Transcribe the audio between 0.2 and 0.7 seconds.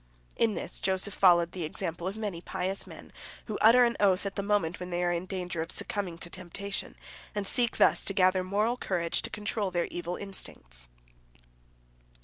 In